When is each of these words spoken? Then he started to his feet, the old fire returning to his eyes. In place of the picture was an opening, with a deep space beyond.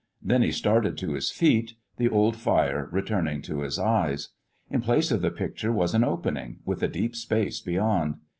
Then 0.23 0.41
he 0.41 0.51
started 0.51 0.97
to 0.97 1.13
his 1.13 1.29
feet, 1.29 1.75
the 1.97 2.09
old 2.09 2.35
fire 2.35 2.89
returning 2.91 3.43
to 3.43 3.61
his 3.61 3.77
eyes. 3.77 4.29
In 4.67 4.81
place 4.81 5.11
of 5.11 5.21
the 5.21 5.29
picture 5.29 5.71
was 5.71 5.93
an 5.93 6.03
opening, 6.03 6.57
with 6.65 6.81
a 6.81 6.87
deep 6.87 7.15
space 7.15 7.61
beyond. 7.61 8.15